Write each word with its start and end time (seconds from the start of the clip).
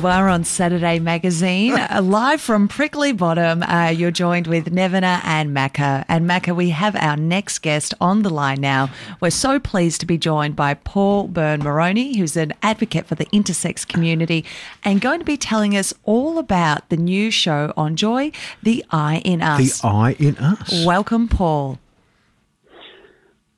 We're 0.00 0.28
on 0.28 0.44
Saturday 0.44 1.00
Magazine, 1.00 1.72
uh, 1.76 2.00
live 2.00 2.40
from 2.40 2.68
Prickly 2.68 3.10
Bottom. 3.10 3.64
Uh, 3.64 3.88
you're 3.88 4.12
joined 4.12 4.46
with 4.46 4.72
Nevena 4.72 5.20
and 5.24 5.50
Macca. 5.50 6.04
And 6.06 6.24
Macca, 6.24 6.54
we 6.54 6.70
have 6.70 6.94
our 6.94 7.16
next 7.16 7.58
guest 7.62 7.94
on 8.00 8.22
the 8.22 8.30
line 8.30 8.60
now. 8.60 8.90
We're 9.20 9.30
so 9.30 9.58
pleased 9.58 9.98
to 10.02 10.06
be 10.06 10.16
joined 10.16 10.54
by 10.54 10.74
Paul 10.74 11.26
Byrne 11.26 11.64
Moroney, 11.64 12.16
who's 12.16 12.36
an 12.36 12.52
advocate 12.62 13.06
for 13.06 13.16
the 13.16 13.26
intersex 13.26 13.84
community 13.84 14.44
and 14.84 15.00
going 15.00 15.18
to 15.18 15.24
be 15.24 15.36
telling 15.36 15.76
us 15.76 15.92
all 16.04 16.38
about 16.38 16.90
the 16.90 16.96
new 16.96 17.32
show 17.32 17.72
on 17.76 17.96
Joy, 17.96 18.30
The 18.62 18.84
I 18.92 19.16
in 19.24 19.42
Us. 19.42 19.80
The 19.80 19.88
I 19.88 20.12
in 20.20 20.36
Us. 20.38 20.86
Welcome, 20.86 21.26
Paul. 21.26 21.80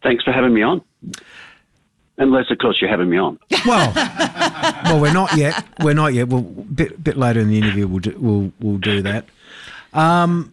Thanks 0.02 0.24
for 0.24 0.32
having 0.32 0.54
me 0.54 0.62
on. 0.62 0.80
Unless, 2.18 2.50
of 2.50 2.58
course, 2.58 2.78
you're 2.80 2.90
having 2.90 3.08
me 3.08 3.18
on. 3.18 3.38
Well, 3.66 3.92
well, 4.84 5.00
we're 5.00 5.12
not 5.12 5.36
yet. 5.36 5.66
We're 5.82 5.94
not 5.94 6.14
yet. 6.14 6.28
We'll 6.28 6.42
bit 6.42 7.02
bit 7.02 7.16
later 7.16 7.40
in 7.40 7.48
the 7.48 7.58
interview. 7.58 7.86
We'll 7.86 8.00
do, 8.00 8.16
we'll 8.18 8.52
we'll 8.60 8.78
do 8.78 9.02
that. 9.02 9.26
Um, 9.92 10.52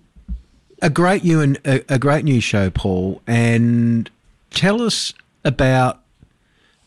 a 0.82 0.90
great 0.90 1.24
new 1.24 1.40
and 1.40 1.58
a, 1.66 1.94
a 1.94 1.98
great 2.00 2.26
new 2.26 2.42
show, 2.42 2.70
Paul. 2.70 3.22
And 3.26 4.10
tell 4.52 4.82
us 4.82 5.14
about 5.46 6.02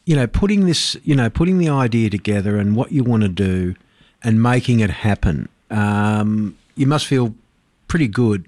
you 0.04 0.14
know 0.14 0.26
putting 0.26 0.66
this 0.66 0.96
you 1.02 1.14
know 1.16 1.30
putting 1.30 1.58
the 1.58 1.68
idea 1.68 2.10
together 2.10 2.56
and 2.58 2.76
what 2.76 2.92
you 2.92 3.02
want 3.02 3.22
to 3.22 3.28
do 3.28 3.74
and 4.22 4.42
making 4.42 4.80
it 4.80 4.90
happen. 4.90 5.48
Um, 5.70 6.56
you 6.76 6.86
must 6.86 7.06
feel 7.06 7.34
pretty 7.88 8.08
good 8.08 8.46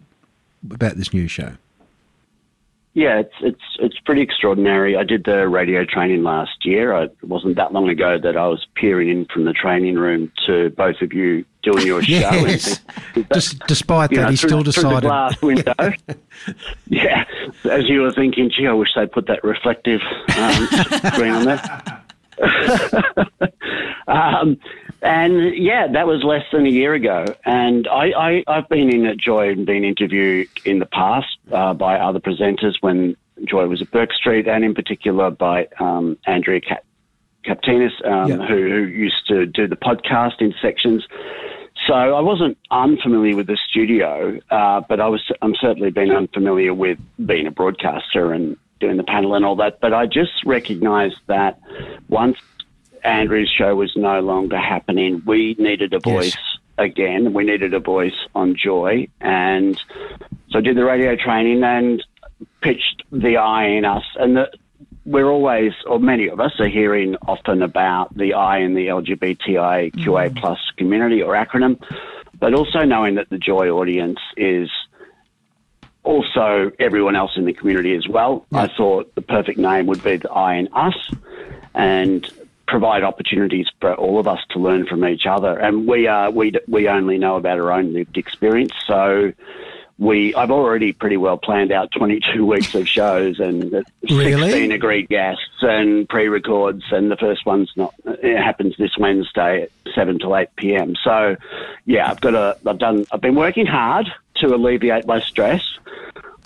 about 0.71 0.97
this 0.97 1.13
new 1.13 1.29
show. 1.29 1.53
Yeah, 2.95 3.21
it's 3.21 3.35
it's 3.41 3.63
it's 3.79 3.99
pretty 4.01 4.21
extraordinary. 4.21 4.97
I 4.99 5.03
did 5.03 5.25
the 5.25 5.49
radio 5.49 5.83
training 5.87 6.23
last 6.25 6.65
year. 6.67 6.93
I, 6.95 7.05
it 7.05 7.25
wasn't 7.25 7.57
that 7.57 7.73
long 7.73 7.89
ago 7.89 8.19
that 8.23 8.37
I 8.37 8.47
was 8.49 8.67
peering 8.75 9.09
in 9.09 9.25
from 9.33 9.47
the 9.47 9.55
training 9.55 9.95
room 9.95 10.31
to 10.47 10.69
both 10.77 10.97
of 11.01 11.13
you 11.15 11.43
doing 11.63 11.87
your 11.87 12.03
show. 12.03 12.13
yes. 12.13 12.81
Des- 13.15 13.57
despite 13.67 14.11
that, 14.11 14.17
know, 14.17 14.29
he 14.29 14.37
through, 14.37 14.49
still 14.49 14.63
through 14.63 14.73
decided. 14.73 14.97
the 15.05 15.09
glass 15.09 15.41
window. 15.43 15.73
yeah, 16.89 17.25
as 17.71 17.89
you 17.89 18.03
were 18.03 18.13
thinking, 18.13 18.51
gee, 18.55 18.67
I 18.67 18.73
wish 18.75 18.91
they 18.95 19.07
put 19.07 19.27
that 19.27 19.43
reflective 19.43 20.03
um, 20.37 20.67
screen 21.13 21.33
on 21.33 21.45
there. 21.47 22.03
um, 24.09 24.59
and 25.03 25.57
yeah, 25.57 25.89
that 25.89 26.07
was 26.07 26.23
less 26.23 26.45
than 26.53 26.65
a 26.65 26.71
year 26.71 26.95
ago. 26.95 27.25
And 27.45 27.89
I, 27.89 28.43
I, 28.47 28.55
have 28.55 28.69
been 28.69 28.89
in 28.89 29.05
at 29.05 29.17
Joy 29.17 29.51
and 29.51 29.67
been 29.67 29.85
interviewed 29.85 30.49
in 30.65 30.79
the 30.79 30.87
past 30.87 31.37
uh, 31.51 31.75
by 31.75 31.99
other 31.99 32.21
presenters 32.21 32.75
when 32.81 33.17
Joy 33.45 33.67
was 33.67 33.83
at 33.83 33.91
Bourke 33.91 34.13
Street, 34.13 34.47
and 34.47 34.65
in 34.65 34.75
particular 34.75 35.31
by 35.31 35.67
um, 35.81 36.17
Andrea 36.27 36.61
Cap- 36.61 36.85
Captinis, 37.45 37.91
um, 38.07 38.31
Yeah. 38.31 38.47
who, 38.47 38.55
who 38.55 38.85
used 38.85 39.27
to 39.27 39.45
do 39.47 39.67
the 39.67 39.77
podcast 39.77 40.41
in 40.41 40.55
sections. 40.63 41.05
So 41.89 41.95
I 41.95 42.21
wasn't 42.21 42.57
unfamiliar 42.71 43.35
with 43.35 43.49
the 43.49 43.59
studio, 43.69 44.39
uh, 44.51 44.83
but 44.89 45.01
I 45.01 45.09
was 45.09 45.21
I'm 45.43 45.57
certainly 45.57 45.91
been 45.91 46.13
unfamiliar 46.13 46.73
with 46.75 46.99
being 47.27 47.49
a 47.49 47.51
broadcaster 47.51 48.33
and 48.33 48.57
doing 48.79 48.99
the 48.99 49.05
panel 49.05 49.35
and 49.35 49.45
all 49.45 49.57
that. 49.57 49.81
But 49.81 49.93
I 49.93 50.07
just 50.07 50.45
recognised 50.45 51.17
that 51.27 51.59
once 52.09 52.39
Andrew's 53.05 53.53
show 53.57 53.75
was 53.75 53.93
no 53.97 54.21
longer 54.21 54.59
happening, 54.59 55.23
we 55.27 55.57
needed 55.59 55.93
a 55.93 56.01
voice 56.01 56.37
again. 56.79 57.33
We 57.33 57.45
needed 57.45 57.75
a 57.75 57.81
voice 57.81 58.15
on 58.35 58.57
Joy, 58.57 59.09
and 59.21 59.81
so 60.51 60.59
I 60.59 60.61
did 60.61 60.77
the 60.77 60.85
radio 60.85 61.17
training 61.17 61.63
and 61.63 62.03
pitched 62.61 63.03
the 63.11 63.37
I 63.37 63.67
in 63.67 63.85
us, 63.85 64.05
and 64.17 64.37
the, 64.37 64.51
we're 65.05 65.29
always, 65.29 65.73
or 65.87 65.99
many 65.99 66.29
of 66.29 66.41
us, 66.41 66.53
are 66.61 66.69
hearing 66.69 67.17
often 67.27 67.63
about 67.63 68.17
the 68.17 68.35
I 68.35 68.59
in 68.59 68.75
the 68.75 68.87
LGBTIQA 68.87 69.93
mm. 69.95 70.37
plus 70.41 70.59
community 70.77 71.23
or 71.23 71.35
acronym, 71.35 71.83
but 72.39 72.55
also 72.55 72.85
knowing 72.85 73.17
that 73.17 73.29
the 73.29 73.39
Joy 73.39 73.69
audience 73.69 74.19
is 74.37 74.71
also 76.05 76.73
everyone 76.79 77.17
else 77.17 77.33
in 77.37 77.45
the 77.45 77.53
community 77.53 77.95
as 77.95 78.09
well. 78.09 78.47
I 78.53 78.69
thought 78.69 79.15
the 79.15 79.23
perfect 79.23 79.59
name 79.59 79.87
would 79.87 80.03
be 80.03 80.17
the 80.17 80.31
I 80.31 80.55
in 80.55 80.69
Us, 80.73 81.11
and 81.75 82.29
provide 82.73 83.05
opportunities 83.05 83.67
for 83.83 83.95
all 83.95 84.19
of 84.19 84.27
us 84.27 84.41
to 84.51 84.59
learn 84.59 84.87
from 84.87 85.05
each 85.05 85.27
other. 85.27 85.57
And 85.59 85.87
we 85.87 86.07
are 86.07 86.31
we 86.31 86.53
we 86.67 86.89
only 86.89 87.19
know 87.19 87.37
about 87.37 87.61
our 87.61 87.71
own 87.71 87.93
lived 87.93 88.17
experience, 88.17 88.73
so. 88.87 89.33
We, 89.99 90.35
I've 90.35 90.51
already 90.51 90.93
pretty 90.93 91.17
well 91.17 91.37
planned 91.37 91.71
out 91.71 91.93
22 91.93 92.45
weeks 92.53 92.75
of 92.75 92.89
shows 92.89 93.39
and 93.39 93.85
16 94.01 94.19
Really? 94.19 94.73
agreed 94.73 95.09
guests 95.09 95.61
and 95.61 96.09
pre-records, 96.09 96.83
and 96.91 97.09
the 97.09 97.17
first 97.17 97.47
one's 97.47 97.71
not. 97.77 97.95
It 98.05 98.37
happens 98.37 98.75
this 98.79 98.97
Wednesday 98.99 99.63
at 99.63 99.71
7 99.95 100.19
to 100.21 100.35
8 100.35 100.49
p.m. 100.57 100.95
So, 101.05 101.37
yeah, 101.85 102.11
I've 102.11 102.21
got 102.21 102.35
a. 102.35 102.57
I've 102.67 102.79
done. 102.79 103.05
I've 103.13 103.21
been 103.21 103.37
working 103.37 103.67
hard 103.67 104.09
to 104.37 104.47
alleviate 104.53 105.07
my 105.07 105.21
stress, 105.21 105.63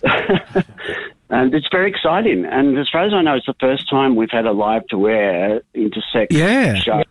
and 1.31 1.54
it's 1.54 1.69
very 1.70 1.91
exciting. 1.91 2.44
And 2.44 2.78
as 2.78 2.88
far 2.91 3.04
as 3.04 3.12
I 3.12 3.22
know, 3.22 3.34
it's 3.34 3.47
the 3.47 3.54
first 3.60 3.88
time 3.91 4.16
we've 4.16 4.31
had 4.31 4.47
a 4.47 4.53
live 4.53 4.87
to 4.88 5.09
air 5.09 5.60
intersex 5.75 6.26
Yeah. 6.31 6.75
show 6.76 7.03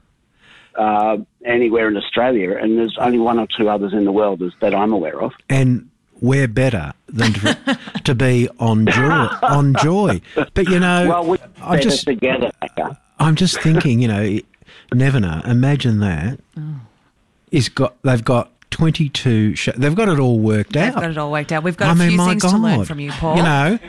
uh, 0.76 1.18
anywhere 1.46 1.88
in 1.88 1.96
Australia, 1.98 2.58
and 2.58 2.78
there's 2.78 2.98
only 3.00 3.20
one 3.20 3.40
or 3.40 3.48
two 3.58 3.70
others 3.70 3.94
in 3.94 4.04
the 4.06 4.12
world 4.12 4.42
that 4.60 4.76
I'm 4.76 4.92
aware 4.94 5.22
of. 5.22 5.34
and 5.50 5.90
we're 6.22 6.48
better 6.48 6.94
than 7.08 7.34
to, 7.34 7.80
to 8.06 8.16
be 8.16 8.48
on 8.60 8.86
joy. 8.88 9.28
On 9.44 9.76
joy, 9.76 10.22
but 10.54 10.68
you 10.70 10.80
know, 10.80 11.08
Well, 11.10 11.26
we 11.26 11.38
I'm 11.62 11.82
just 11.82 12.06
together. 12.06 12.52
I'm 13.20 13.36
just 13.36 13.62
thinking, 13.62 14.00
you 14.02 14.08
know, 14.08 14.40
Nevena, 14.94 15.46
imagine 15.46 16.00
that. 16.00 16.40
Is 17.52 17.68
got 17.70 17.96
they've 18.04 18.24
got 18.24 18.50
22 18.80 19.56
sh- 19.56 19.70
they've 19.78 19.96
got 19.96 20.10
it 20.10 20.20
all 20.20 20.38
worked 20.38 20.76
out. 20.76 20.84
They've 20.96 21.02
got 21.02 21.12
it 21.12 21.18
all 21.18 21.32
worked 21.32 21.54
out. 21.54 21.64
We've 21.64 21.78
got 21.78 21.88
I 21.88 21.92
a 21.94 21.96
mean, 21.96 22.10
few 22.10 22.18
my 22.18 22.30
things 22.30 22.44
God. 22.44 22.52
to 22.52 22.58
learn 22.58 22.84
from 22.84 23.00
you, 23.00 23.10
Paul. 23.12 23.38
You 23.38 23.44
know, 23.44 23.80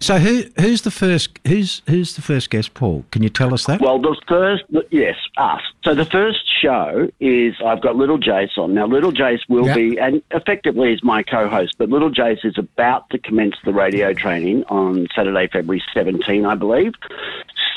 so 0.00 0.18
who 0.18 0.42
who's 0.60 0.82
the 0.82 0.90
first 0.90 1.38
who's 1.46 1.80
who's 1.88 2.16
the 2.16 2.22
first 2.22 2.50
guest, 2.50 2.74
Paul? 2.74 3.04
Can 3.12 3.22
you 3.22 3.28
tell 3.28 3.54
us 3.54 3.66
that? 3.66 3.80
Well, 3.80 4.00
the 4.00 4.16
first, 4.26 4.64
yes, 4.90 5.14
us. 5.36 5.60
So 5.84 5.94
the 5.94 6.04
first 6.04 6.40
show 6.60 7.08
is 7.20 7.54
I've 7.64 7.80
got 7.82 7.94
Little 7.94 8.18
Jase 8.18 8.50
on. 8.56 8.74
Now, 8.74 8.86
Little 8.86 9.12
Jase 9.12 9.42
will 9.48 9.66
Yeah. 9.66 9.74
be, 9.76 9.98
and 10.00 10.20
effectively 10.32 10.92
is 10.92 11.04
my 11.04 11.22
co-host, 11.22 11.76
but 11.78 11.88
Little 11.88 12.10
Jase 12.10 12.40
is 12.44 12.58
about 12.58 13.08
to 13.10 13.18
commence 13.18 13.54
the 13.64 13.72
radio 13.72 14.12
training 14.12 14.64
on 14.68 15.06
Saturday, 15.14 15.46
February 15.52 15.82
17, 15.94 16.44
I 16.46 16.56
believe. 16.56 16.94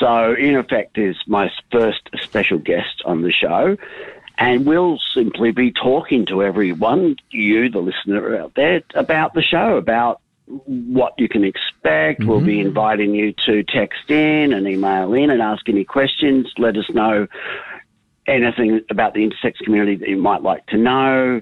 So, 0.00 0.34
in 0.34 0.56
effect, 0.56 0.98
is 0.98 1.16
my 1.28 1.48
first 1.72 2.10
special 2.20 2.58
guest 2.58 3.02
on 3.04 3.22
the 3.22 3.32
show. 3.32 3.76
And 4.38 4.66
we'll 4.66 4.98
simply 5.14 5.50
be 5.50 5.72
talking 5.72 6.26
to 6.26 6.42
everyone, 6.42 7.16
you, 7.30 7.70
the 7.70 7.78
listener 7.78 8.38
out 8.38 8.52
there, 8.54 8.82
about 8.94 9.32
the 9.32 9.42
show, 9.42 9.76
about 9.76 10.20
what 10.46 11.14
you 11.18 11.28
can 11.28 11.42
expect. 11.42 12.22
We'll 12.22 12.40
be 12.40 12.58
mm-hmm. 12.58 12.68
inviting 12.68 13.14
you 13.14 13.32
to 13.46 13.62
text 13.64 14.10
in 14.10 14.52
and 14.52 14.68
email 14.68 15.14
in 15.14 15.30
and 15.30 15.40
ask 15.40 15.68
any 15.68 15.84
questions. 15.84 16.52
Let 16.58 16.76
us 16.76 16.88
know 16.90 17.26
anything 18.28 18.82
about 18.90 19.14
the 19.14 19.20
intersex 19.20 19.56
community 19.64 19.96
that 19.96 20.08
you 20.08 20.18
might 20.18 20.42
like 20.42 20.66
to 20.66 20.76
know. 20.76 21.40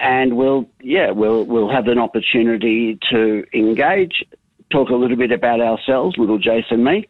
And 0.00 0.36
we'll, 0.36 0.68
yeah, 0.80 1.10
we'll 1.10 1.44
we'll 1.44 1.70
have 1.70 1.88
an 1.88 1.98
opportunity 1.98 2.98
to 3.10 3.44
engage, 3.52 4.24
talk 4.70 4.88
a 4.88 4.94
little 4.94 5.16
bit 5.16 5.30
about 5.30 5.60
ourselves, 5.60 6.16
little 6.16 6.38
Jason 6.38 6.76
and 6.76 6.84
me, 6.84 7.08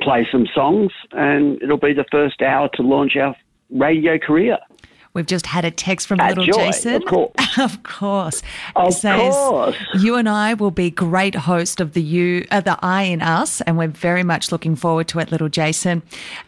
play 0.00 0.26
some 0.30 0.46
songs, 0.54 0.92
and 1.12 1.60
it'll 1.60 1.76
be 1.76 1.92
the 1.92 2.04
first 2.10 2.40
hour 2.40 2.68
to 2.74 2.82
launch 2.82 3.16
our 3.16 3.34
radio 3.70 4.18
career. 4.18 4.58
We've 5.14 5.26
just 5.26 5.46
had 5.46 5.64
a 5.64 5.70
text 5.70 6.06
from 6.06 6.20
At 6.20 6.36
little 6.36 6.44
Joy, 6.44 6.66
Jason. 6.66 6.94
of 7.02 7.04
course. 7.04 7.58
of 7.58 7.82
course. 7.82 8.42
Of 8.76 8.94
says, 8.94 9.34
course. 9.34 9.76
You 9.94 10.16
and 10.16 10.28
I 10.28 10.54
will 10.54 10.70
be 10.70 10.90
great 10.90 11.34
host 11.34 11.80
of 11.80 11.92
the 11.94 12.02
you 12.02 12.46
uh, 12.50 12.60
the 12.60 12.78
I 12.82 13.02
in 13.04 13.22
Us, 13.22 13.60
and 13.62 13.78
we're 13.78 13.88
very 13.88 14.22
much 14.22 14.52
looking 14.52 14.76
forward 14.76 15.08
to 15.08 15.18
it, 15.18 15.32
little 15.32 15.48
Jason. 15.48 16.02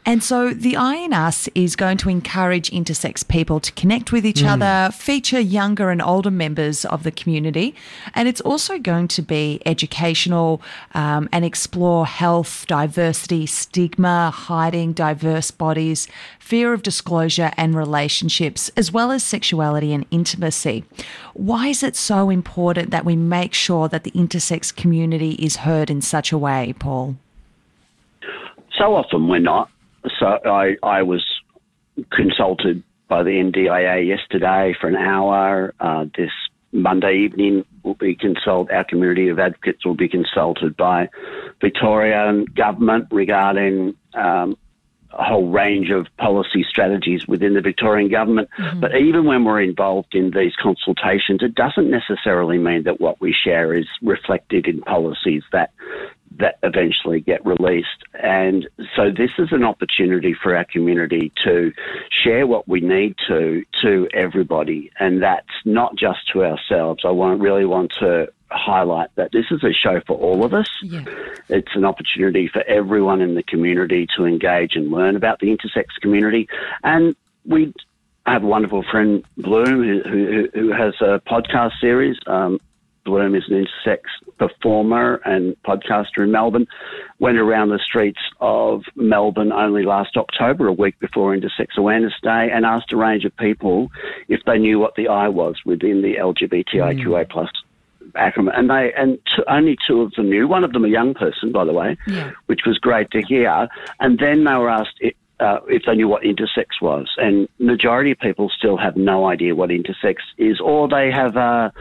And 0.04 0.22
so 0.22 0.52
the 0.52 0.76
I 0.76 0.96
in 0.96 1.12
Us 1.12 1.48
is 1.54 1.76
going 1.76 1.96
to 1.98 2.08
encourage 2.08 2.70
intersex 2.70 3.26
people 3.26 3.60
to 3.60 3.72
connect 3.72 4.12
with 4.12 4.26
each 4.26 4.44
other, 4.44 4.90
feature 4.92 5.40
younger 5.40 5.90
and 5.90 6.02
older 6.02 6.30
members 6.30 6.84
of 6.84 7.02
the 7.02 7.10
community, 7.10 7.74
and 8.14 8.28
it's 8.28 8.40
also 8.40 8.78
going 8.78 9.08
to 9.08 9.22
be 9.22 9.60
educational 9.66 10.62
um, 10.94 11.28
and 11.32 11.44
explore 11.44 12.06
health, 12.06 12.66
diversity, 12.66 13.46
stigma, 13.46 14.30
hiding 14.30 14.92
diverse 14.92 15.50
bodies, 15.50 16.08
fear 16.38 16.72
of 16.72 16.82
disclosure 16.82 17.52
and 17.56 17.76
relationships, 17.76 18.49
as 18.76 18.92
well 18.92 19.10
as 19.10 19.22
sexuality 19.22 19.92
and 19.92 20.06
intimacy. 20.10 20.84
Why 21.34 21.68
is 21.68 21.82
it 21.82 21.96
so 21.96 22.30
important 22.30 22.90
that 22.90 23.04
we 23.04 23.16
make 23.16 23.54
sure 23.54 23.88
that 23.88 24.04
the 24.04 24.10
intersex 24.12 24.74
community 24.74 25.32
is 25.32 25.56
heard 25.56 25.90
in 25.90 26.00
such 26.00 26.32
a 26.32 26.38
way, 26.38 26.74
Paul? 26.78 27.16
So 28.78 28.94
often 28.94 29.28
we're 29.28 29.40
not. 29.40 29.70
so 30.18 30.38
I, 30.44 30.76
I 30.82 31.02
was 31.02 31.24
consulted 32.12 32.82
by 33.08 33.22
the 33.22 33.30
NDIA 33.30 34.06
yesterday 34.06 34.74
for 34.80 34.88
an 34.88 34.96
hour. 34.96 35.74
Uh, 35.80 36.06
this 36.16 36.30
Monday 36.72 37.24
evening 37.24 37.64
will 37.82 37.94
be 37.94 38.14
consulted. 38.14 38.74
Our 38.74 38.84
community 38.84 39.28
of 39.28 39.38
advocates 39.38 39.84
will 39.84 39.96
be 39.96 40.08
consulted 40.08 40.76
by 40.76 41.08
Victorian 41.60 42.44
government 42.44 43.08
regarding 43.10 43.96
um, 44.14 44.56
a 45.12 45.24
whole 45.24 45.48
range 45.48 45.90
of 45.90 46.06
policy 46.18 46.64
strategies 46.68 47.26
within 47.26 47.54
the 47.54 47.60
Victorian 47.60 48.10
government. 48.10 48.48
Mm-hmm. 48.58 48.80
But 48.80 48.96
even 48.96 49.24
when 49.24 49.44
we're 49.44 49.62
involved 49.62 50.14
in 50.14 50.30
these 50.30 50.52
consultations, 50.62 51.42
it 51.42 51.54
doesn't 51.54 51.90
necessarily 51.90 52.58
mean 52.58 52.84
that 52.84 53.00
what 53.00 53.20
we 53.20 53.34
share 53.34 53.74
is 53.74 53.86
reflected 54.02 54.66
in 54.66 54.80
policies 54.82 55.42
that 55.52 55.72
that 56.40 56.58
eventually 56.62 57.20
get 57.20 57.44
released. 57.44 58.04
And 58.14 58.68
so 58.96 59.10
this 59.10 59.30
is 59.38 59.48
an 59.52 59.64
opportunity 59.64 60.34
for 60.34 60.56
our 60.56 60.64
community 60.64 61.32
to 61.44 61.72
share 62.10 62.46
what 62.46 62.66
we 62.68 62.80
need 62.80 63.14
to 63.28 63.62
to 63.82 64.08
everybody. 64.12 64.90
And 64.98 65.22
that's 65.22 65.46
not 65.64 65.96
just 65.96 66.20
to 66.32 66.44
ourselves. 66.44 67.02
I 67.04 67.10
want 67.10 67.40
really 67.40 67.64
want 67.64 67.92
to 68.00 68.32
highlight 68.50 69.14
that 69.14 69.30
this 69.32 69.46
is 69.50 69.62
a 69.62 69.72
show 69.72 70.00
for 70.06 70.16
all 70.16 70.44
of 70.44 70.54
us. 70.54 70.68
Yeah. 70.82 71.04
It's 71.48 71.74
an 71.74 71.84
opportunity 71.84 72.48
for 72.48 72.62
everyone 72.64 73.20
in 73.20 73.34
the 73.34 73.42
community 73.42 74.06
to 74.16 74.24
engage 74.24 74.74
and 74.74 74.90
learn 74.90 75.16
about 75.16 75.38
the 75.38 75.46
intersex 75.46 75.86
community. 76.00 76.48
And 76.82 77.14
we 77.44 77.72
have 78.26 78.42
a 78.42 78.46
wonderful 78.46 78.84
friend, 78.90 79.24
Bloom, 79.36 79.82
who, 79.84 80.02
who, 80.02 80.48
who 80.52 80.72
has 80.72 80.94
a 81.00 81.20
podcast 81.20 81.72
series. 81.80 82.16
Um, 82.26 82.60
Bloom 83.04 83.34
is 83.34 83.44
an 83.48 83.66
intersex 83.66 84.00
performer 84.38 85.20
and 85.24 85.56
podcaster 85.62 86.22
in 86.22 86.30
Melbourne. 86.30 86.66
Went 87.18 87.38
around 87.38 87.70
the 87.70 87.78
streets 87.78 88.20
of 88.40 88.82
Melbourne 88.94 89.52
only 89.52 89.84
last 89.84 90.16
October, 90.16 90.66
a 90.66 90.72
week 90.72 90.98
before 91.00 91.36
Intersex 91.36 91.76
Awareness 91.76 92.14
Day, 92.22 92.50
and 92.52 92.64
asked 92.64 92.92
a 92.92 92.96
range 92.96 93.24
of 93.24 93.36
people 93.36 93.90
if 94.28 94.40
they 94.44 94.58
knew 94.58 94.78
what 94.78 94.94
the 94.94 95.08
I 95.08 95.28
was 95.28 95.56
within 95.64 96.02
the 96.02 96.14
LGBTIQA 96.16 97.04
mm. 97.04 97.30
plus 97.30 97.50
acronym, 98.14 98.56
and 98.56 98.70
they 98.70 98.92
and 98.96 99.18
t- 99.26 99.42
only 99.48 99.76
two 99.86 100.02
of 100.02 100.12
them 100.12 100.30
knew. 100.30 100.48
One 100.48 100.64
of 100.64 100.72
them 100.72 100.84
a 100.84 100.88
young 100.88 101.14
person, 101.14 101.52
by 101.52 101.64
the 101.64 101.72
way, 101.72 101.96
yeah. 102.06 102.32
which 102.46 102.60
was 102.66 102.78
great 102.78 103.10
to 103.12 103.22
hear. 103.22 103.68
And 103.98 104.18
then 104.18 104.44
they 104.44 104.54
were 104.54 104.70
asked. 104.70 104.96
It, 105.00 105.16
uh, 105.40 105.58
if 105.68 105.84
they 105.86 105.94
knew 105.94 106.06
what 106.06 106.22
intersex 106.22 106.66
was, 106.82 107.08
and 107.16 107.48
majority 107.58 108.10
of 108.10 108.18
people 108.18 108.50
still 108.50 108.76
have 108.76 108.94
no 108.94 109.26
idea 109.26 109.54
what 109.54 109.70
intersex 109.70 110.16
is, 110.36 110.60
or 110.60 110.86
they 110.86 111.10
have 111.10 111.34
a, 111.36 111.72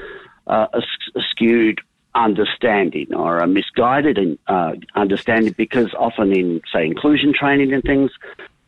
a, 0.49 0.81
a 1.15 1.21
skewed 1.29 1.79
understanding 2.15 3.13
or 3.13 3.39
a 3.39 3.47
misguided 3.47 4.37
uh, 4.47 4.73
understanding 4.95 5.53
because 5.57 5.93
often 5.93 6.31
in 6.35 6.61
say 6.73 6.85
inclusion 6.85 7.33
training 7.33 7.71
and 7.71 7.83
things 7.83 8.11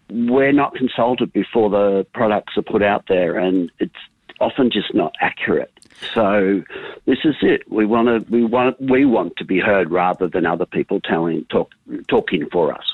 we're 0.10 0.52
not 0.52 0.76
consulted 0.76 1.34
before 1.34 1.70
the 1.70 2.06
products 2.14 2.56
are 2.56 2.62
put 2.62 2.84
out 2.84 3.06
there 3.08 3.38
and 3.38 3.72
it's 3.80 3.96
often 4.40 4.70
just 4.70 4.94
not 4.94 5.14
accurate 5.22 5.72
so 6.14 6.64
this 7.06 7.20
is 7.24 7.36
it. 7.42 7.72
We 7.72 7.86
want 7.86 8.08
to 8.08 8.32
we 8.32 8.44
want 8.44 8.80
we 8.82 9.06
want 9.06 9.38
to 9.38 9.46
be 9.46 9.60
heard 9.60 9.92
rather 9.92 10.28
than 10.28 10.46
other 10.46 10.66
people 10.66 11.00
telling 11.00 11.46
talk, 11.46 11.72
talking 12.08 12.48
for 12.52 12.74
us. 12.74 12.86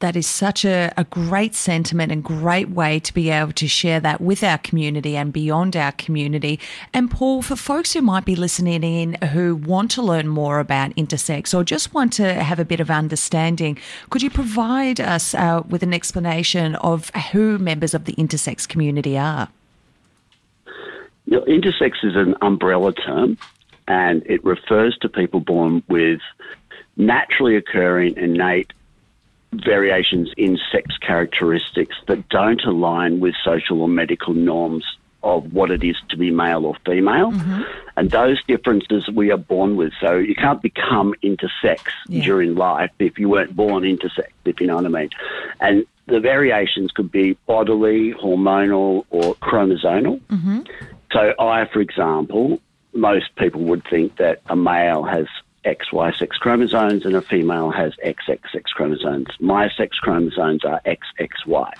That 0.00 0.14
is 0.14 0.26
such 0.26 0.66
a, 0.66 0.92
a 0.98 1.04
great 1.04 1.54
sentiment 1.54 2.12
and 2.12 2.22
great 2.22 2.68
way 2.68 2.98
to 3.00 3.14
be 3.14 3.30
able 3.30 3.52
to 3.52 3.66
share 3.66 3.98
that 4.00 4.20
with 4.20 4.44
our 4.44 4.58
community 4.58 5.16
and 5.16 5.32
beyond 5.32 5.74
our 5.74 5.92
community. 5.92 6.60
And 6.92 7.10
Paul, 7.10 7.40
for 7.40 7.56
folks 7.56 7.94
who 7.94 8.02
might 8.02 8.26
be 8.26 8.36
listening 8.36 8.84
in 8.84 9.14
who 9.28 9.56
want 9.56 9.90
to 9.92 10.02
learn 10.02 10.28
more 10.28 10.60
about 10.60 10.90
intersex 10.96 11.54
or 11.54 11.64
just 11.64 11.94
want 11.94 12.12
to 12.14 12.34
have 12.34 12.58
a 12.58 12.64
bit 12.64 12.78
of 12.78 12.90
understanding, 12.90 13.78
could 14.10 14.22
you 14.22 14.28
provide 14.28 15.00
us 15.00 15.34
uh, 15.34 15.62
with 15.66 15.82
an 15.82 15.94
explanation 15.94 16.74
of 16.76 17.08
who 17.32 17.56
members 17.56 17.94
of 17.94 18.04
the 18.04 18.12
intersex 18.16 18.68
community 18.68 19.16
are? 19.16 19.48
You 21.24 21.38
know, 21.38 21.44
intersex 21.46 22.04
is 22.04 22.16
an 22.16 22.34
umbrella 22.42 22.92
term 22.92 23.38
and 23.88 24.22
it 24.26 24.44
refers 24.44 24.96
to 24.98 25.08
people 25.08 25.40
born 25.40 25.82
with 25.88 26.20
naturally 26.98 27.56
occurring 27.56 28.16
innate 28.16 28.72
variations 29.52 30.30
in 30.36 30.58
sex 30.72 30.96
characteristics 30.98 31.96
that 32.08 32.28
don't 32.28 32.62
align 32.64 33.20
with 33.20 33.34
social 33.44 33.80
or 33.80 33.88
medical 33.88 34.34
norms 34.34 34.84
of 35.22 35.52
what 35.52 35.70
it 35.70 35.82
is 35.82 35.96
to 36.08 36.16
be 36.16 36.30
male 36.30 36.64
or 36.64 36.76
female. 36.84 37.32
Mm-hmm. 37.32 37.62
And 37.96 38.10
those 38.10 38.42
differences 38.44 39.08
we 39.12 39.32
are 39.32 39.38
born 39.38 39.76
with. 39.76 39.92
So 40.00 40.16
you 40.16 40.34
can't 40.34 40.62
become 40.62 41.14
intersex 41.22 41.80
yeah. 42.08 42.22
during 42.22 42.54
life 42.54 42.90
if 42.98 43.18
you 43.18 43.28
weren't 43.28 43.56
born 43.56 43.82
intersex, 43.82 44.28
if 44.44 44.60
you 44.60 44.66
know 44.66 44.76
what 44.76 44.84
I 44.84 44.88
mean. 44.88 45.10
And 45.60 45.86
the 46.06 46.20
variations 46.20 46.92
could 46.92 47.10
be 47.10 47.36
bodily, 47.46 48.12
hormonal, 48.12 49.04
or 49.10 49.34
chromosomal. 49.36 50.20
Mm-hmm. 50.20 50.60
So, 51.12 51.34
I, 51.38 51.66
for 51.72 51.80
example, 51.80 52.60
most 52.92 53.34
people 53.36 53.62
would 53.62 53.84
think 53.88 54.16
that 54.16 54.42
a 54.48 54.56
male 54.56 55.02
has 55.02 55.26
XY 55.66 56.16
sex 56.16 56.36
chromosomes 56.38 57.04
and 57.04 57.14
a 57.14 57.20
female 57.20 57.70
has 57.70 57.92
XX 58.04 58.40
sex 58.52 58.72
chromosomes. 58.72 59.28
My 59.40 59.68
sex 59.76 59.98
chromosomes 59.98 60.64
are 60.64 60.80
XXY. 60.86 61.72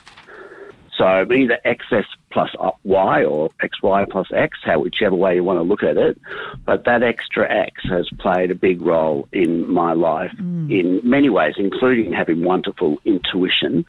So 0.98 1.26
either 1.30 1.58
XX 1.64 2.04
plus 2.30 2.50
Y 2.84 3.24
or 3.24 3.50
XY 3.62 4.10
plus 4.10 4.28
X, 4.34 4.58
how 4.62 4.80
whichever 4.80 5.14
way 5.14 5.34
you 5.36 5.44
want 5.44 5.58
to 5.58 5.62
look 5.62 5.82
at 5.82 5.96
it. 5.98 6.18
But 6.64 6.84
that 6.84 7.02
extra 7.02 7.50
X 7.50 7.82
has 7.84 8.08
played 8.18 8.50
a 8.50 8.54
big 8.54 8.80
role 8.80 9.28
in 9.32 9.70
my 9.70 9.92
life 9.92 10.32
mm. 10.40 10.70
in 10.70 11.00
many 11.08 11.28
ways, 11.28 11.54
including 11.58 12.12
having 12.12 12.42
wonderful 12.42 12.98
intuition 13.04 13.84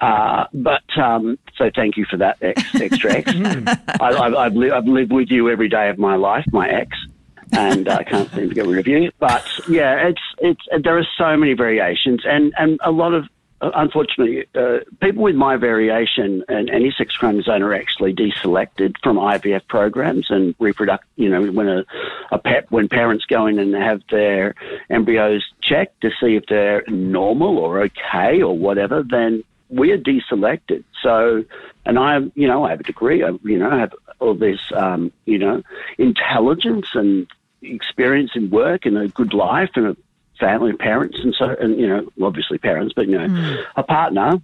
uh, 0.00 0.44
but 0.54 0.84
um, 0.96 1.38
so 1.56 1.70
thank 1.74 1.96
you 1.96 2.04
for 2.04 2.18
that 2.18 2.38
ex, 2.40 2.62
extra 2.80 3.14
X. 3.14 3.32
I, 4.00 4.44
have 4.44 4.54
li- 4.54 4.70
lived 4.70 5.12
with 5.12 5.28
you 5.28 5.50
every 5.50 5.68
day 5.68 5.88
of 5.88 5.98
my 5.98 6.14
life, 6.14 6.44
my 6.52 6.68
ex, 6.68 6.96
and 7.52 7.88
I 7.88 8.04
can't 8.04 8.30
seem 8.32 8.48
to 8.48 8.54
get 8.54 8.66
rid 8.66 8.78
of 8.78 8.86
you. 8.86 9.10
But 9.18 9.46
yeah, 9.68 10.08
it's 10.08 10.22
it's 10.38 10.84
there 10.84 10.98
are 10.98 11.06
so 11.16 11.36
many 11.36 11.54
variations, 11.54 12.22
and 12.24 12.52
and 12.58 12.78
a 12.82 12.90
lot 12.90 13.14
of 13.14 13.24
unfortunately, 13.60 14.46
uh, 14.54 14.78
people 15.00 15.22
with 15.22 15.34
my 15.34 15.56
variation 15.56 16.44
and 16.48 16.70
any 16.70 16.92
sex 16.96 17.16
chromosome 17.16 17.62
are 17.62 17.74
actually 17.74 18.14
deselected 18.14 18.94
from 19.02 19.16
IVF 19.16 19.66
programs 19.68 20.30
and 20.30 20.56
reproduct. 20.58 21.04
You 21.16 21.28
know, 21.28 21.50
when 21.50 21.68
a, 21.68 21.84
a 22.30 22.38
pet, 22.38 22.70
when 22.70 22.88
parents 22.88 23.24
go 23.24 23.46
in 23.46 23.58
and 23.58 23.74
have 23.74 24.02
their 24.10 24.54
embryos 24.90 25.44
checked 25.60 26.00
to 26.02 26.10
see 26.20 26.36
if 26.36 26.46
they're 26.46 26.84
normal 26.88 27.58
or 27.58 27.82
okay 27.82 28.42
or 28.42 28.56
whatever, 28.56 29.02
then 29.02 29.42
we're 29.70 29.98
deselected. 29.98 30.84
So, 31.02 31.44
and 31.84 31.98
I, 31.98 32.20
you 32.34 32.46
know, 32.46 32.64
I 32.64 32.70
have 32.70 32.80
a 32.80 32.84
degree. 32.84 33.22
I, 33.22 33.30
you 33.42 33.58
know, 33.58 33.70
I 33.70 33.78
have 33.78 33.94
all 34.20 34.34
this, 34.34 34.60
um, 34.74 35.12
you 35.26 35.38
know, 35.38 35.62
intelligence 35.98 36.88
and 36.94 37.26
experience 37.62 38.32
in 38.34 38.50
work 38.50 38.86
and 38.86 38.96
a 38.96 39.08
good 39.08 39.34
life 39.34 39.70
and 39.74 39.86
a 39.88 39.96
family, 40.38 40.70
of 40.70 40.78
parents, 40.78 41.18
and 41.20 41.34
so, 41.36 41.46
and 41.60 41.78
you 41.78 41.86
know, 41.86 42.08
obviously 42.22 42.58
parents, 42.58 42.94
but 42.94 43.08
you 43.08 43.18
know, 43.18 43.26
mm. 43.26 43.64
a 43.76 43.82
partner. 43.82 44.40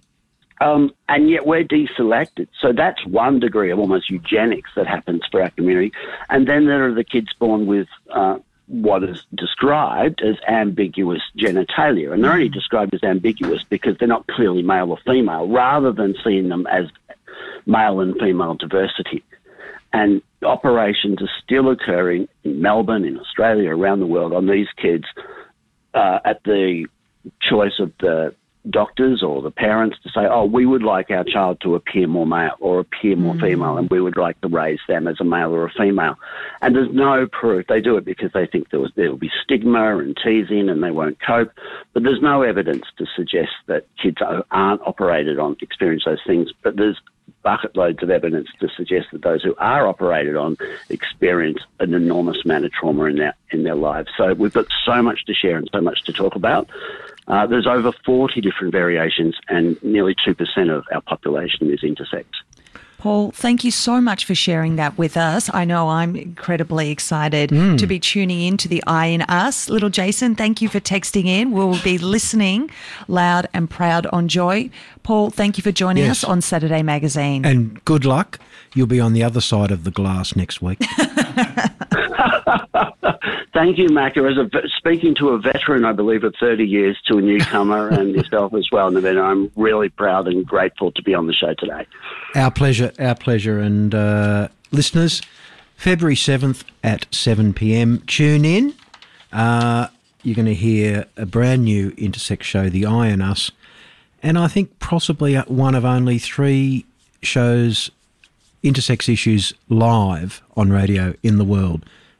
Um, 0.61 0.93
and 1.09 1.29
yet 1.29 1.45
we're 1.45 1.65
deselected. 1.65 2.47
So 2.61 2.71
that's 2.71 3.05
one 3.05 3.39
degree 3.39 3.71
of 3.71 3.79
almost 3.79 4.09
eugenics 4.09 4.71
that 4.75 4.87
happens 4.87 5.23
for 5.29 5.41
our 5.41 5.49
community. 5.49 5.91
And 6.29 6.47
then 6.47 6.65
there 6.65 6.87
are 6.87 6.93
the 6.93 7.03
kids 7.03 7.27
born 7.37 7.65
with 7.65 7.87
uh, 8.09 8.39
what 8.67 9.03
is 9.03 9.25
described 9.35 10.21
as 10.21 10.37
ambiguous 10.47 11.21
genitalia. 11.37 12.13
And 12.13 12.23
they're 12.23 12.31
only 12.31 12.47
described 12.47 12.93
as 12.93 13.03
ambiguous 13.03 13.63
because 13.63 13.97
they're 13.97 14.07
not 14.07 14.27
clearly 14.27 14.63
male 14.63 14.91
or 14.91 14.97
female, 15.05 15.47
rather 15.47 15.91
than 15.91 16.15
seeing 16.23 16.47
them 16.47 16.65
as 16.67 16.85
male 17.65 17.99
and 17.99 18.17
female 18.17 18.53
diversity. 18.55 19.23
And 19.91 20.21
operations 20.45 21.21
are 21.21 21.29
still 21.43 21.69
occurring 21.69 22.27
in 22.43 22.61
Melbourne, 22.61 23.05
in 23.05 23.19
Australia, 23.19 23.71
around 23.71 23.99
the 23.99 24.05
world 24.05 24.33
on 24.33 24.47
these 24.47 24.67
kids 24.81 25.05
uh, 25.93 26.19
at 26.25 26.43
the 26.43 26.85
choice 27.41 27.79
of 27.79 27.91
the 27.99 28.35
doctors 28.69 29.21
or 29.21 29.41
the 29.41 29.51
parents 29.51 29.97
to 30.03 30.09
say, 30.09 30.21
oh, 30.29 30.45
we 30.45 30.65
would 30.65 30.83
like 30.83 31.11
our 31.11 31.23
child 31.23 31.59
to 31.61 31.75
appear 31.75 32.07
more 32.07 32.25
male 32.25 32.55
or 32.59 32.79
appear 32.79 33.15
more 33.15 33.35
mm. 33.35 33.41
female, 33.41 33.77
and 33.77 33.89
we 33.89 34.01
would 34.01 34.17
like 34.17 34.39
to 34.41 34.47
raise 34.47 34.79
them 34.87 35.07
as 35.07 35.17
a 35.19 35.23
male 35.23 35.53
or 35.53 35.65
a 35.65 35.71
female. 35.71 36.15
And 36.61 36.75
there's 36.75 36.93
no 36.93 37.27
proof. 37.27 37.67
They 37.67 37.81
do 37.81 37.97
it 37.97 38.05
because 38.05 38.31
they 38.33 38.47
think 38.47 38.69
there, 38.69 38.79
was, 38.79 38.91
there 38.95 39.09
will 39.09 39.17
be 39.17 39.31
stigma 39.43 39.97
and 39.97 40.17
teasing 40.17 40.69
and 40.69 40.83
they 40.83 40.91
won't 40.91 41.19
cope. 41.21 41.51
But 41.93 42.03
there's 42.03 42.21
no 42.21 42.41
evidence 42.41 42.85
to 42.97 43.05
suggest 43.15 43.51
that 43.67 43.85
kids 44.01 44.17
aren't 44.51 44.81
operated 44.81 45.39
on, 45.39 45.57
experience 45.61 46.03
those 46.05 46.23
things. 46.25 46.51
But 46.63 46.75
there's 46.75 46.99
bucket 47.45 47.77
loads 47.77 48.01
of 48.01 48.09
evidence 48.09 48.49
to 48.59 48.67
suggest 48.75 49.07
that 49.13 49.21
those 49.21 49.43
who 49.43 49.55
are 49.59 49.87
operated 49.87 50.35
on 50.35 50.57
experience 50.89 51.59
an 51.79 51.93
enormous 51.93 52.43
amount 52.43 52.65
of 52.65 52.71
trauma 52.73 53.05
in 53.05 53.17
their 53.17 53.35
in 53.51 53.63
their 53.63 53.75
lives. 53.75 54.09
So 54.17 54.33
we've 54.33 54.51
got 54.51 54.65
so 54.83 55.01
much 55.01 55.23
to 55.25 55.33
share 55.33 55.55
and 55.55 55.69
so 55.71 55.79
much 55.79 56.03
to 56.05 56.11
talk 56.11 56.35
about. 56.35 56.67
Uh, 57.27 57.47
there's 57.47 57.67
over 57.67 57.91
40 58.05 58.41
different 58.41 58.71
variations, 58.71 59.35
and 59.47 59.81
nearly 59.83 60.15
2% 60.15 60.75
of 60.75 60.83
our 60.91 61.01
population 61.01 61.71
is 61.71 61.81
intersex. 61.81 62.25
Paul, 63.05 63.29
thank 63.29 63.63
you 63.63 63.69
so 63.69 64.01
much 64.01 64.25
for 64.25 64.33
sharing 64.33 64.77
that 64.77 64.97
with 64.97 65.15
us. 65.15 65.47
I 65.53 65.63
know 65.63 65.89
I'm 65.89 66.15
incredibly 66.15 66.89
excited 66.89 67.51
Hmm. 67.51 67.75
to 67.75 67.85
be 67.85 67.99
tuning 67.99 68.41
in 68.41 68.57
to 68.57 68.67
the 68.67 68.83
I 68.87 69.05
in 69.05 69.21
Us. 69.21 69.69
Little 69.69 69.91
Jason, 69.91 70.33
thank 70.33 70.59
you 70.59 70.67
for 70.69 70.79
texting 70.79 71.27
in. 71.27 71.51
We'll 71.51 71.79
be 71.83 71.99
listening 71.99 72.71
loud 73.07 73.47
and 73.53 73.69
proud 73.69 74.07
on 74.07 74.27
Joy. 74.27 74.71
Paul, 75.03 75.29
thank 75.29 75.55
you 75.55 75.61
for 75.61 75.71
joining 75.71 76.05
Yes. 76.05 76.23
us 76.23 76.27
on 76.27 76.41
Saturday 76.41 76.81
Magazine. 76.81 77.45
And 77.45 77.79
good 77.85 78.05
luck. 78.05 78.39
You'll 78.73 78.87
be 78.87 78.99
on 78.99 79.13
the 79.13 79.21
other 79.21 79.39
side 79.39 79.69
of 79.69 79.83
the 79.83 79.91
glass 79.91 80.35
next 80.35 80.63
week. 80.63 80.79
Thank 83.53 83.77
you, 83.77 83.87
Macca. 83.87 84.29
As 84.29 84.37
a, 84.37 84.67
speaking 84.77 85.15
to 85.15 85.29
a 85.29 85.39
veteran, 85.39 85.85
I 85.85 85.93
believe, 85.93 86.23
of 86.23 86.35
30 86.39 86.65
years 86.65 86.97
to 87.07 87.17
a 87.17 87.21
newcomer 87.21 87.87
and 87.99 88.13
yourself 88.13 88.53
as 88.53 88.67
well, 88.71 88.91
Nevena, 88.91 89.23
I'm 89.23 89.51
really 89.55 89.89
proud 89.89 90.27
and 90.27 90.45
grateful 90.45 90.91
to 90.91 91.01
be 91.01 91.13
on 91.13 91.27
the 91.27 91.33
show 91.33 91.53
today. 91.53 91.85
Our 92.35 92.51
pleasure, 92.51 92.91
our 92.99 93.15
pleasure. 93.15 93.59
And 93.59 93.95
uh, 93.95 94.49
listeners, 94.71 95.21
February 95.75 96.15
7th 96.15 96.63
at 96.83 97.05
7 97.13 97.53
pm, 97.53 98.01
tune 98.07 98.45
in. 98.45 98.73
Uh, 99.31 99.87
you're 100.23 100.35
going 100.35 100.45
to 100.47 100.53
hear 100.53 101.05
a 101.17 101.25
brand 101.25 101.63
new 101.65 101.91
intersex 101.91 102.43
show, 102.43 102.69
The 102.69 102.85
I 102.85 103.07
and 103.07 103.21
Us. 103.21 103.51
And 104.23 104.39
I 104.39 104.47
think 104.47 104.79
possibly 104.79 105.35
one 105.35 105.75
of 105.75 105.85
only 105.85 106.17
three 106.17 106.85
shows, 107.21 107.91
intersex 108.63 109.07
issues, 109.07 109.53
live 109.69 110.41
on 110.57 110.71
radio 110.71 111.13
in 111.21 111.37
the 111.37 111.43
world. 111.45 111.85